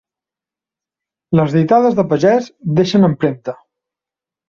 [1.41, 2.51] Les ditades de Pagès
[2.83, 3.61] deixen empremta.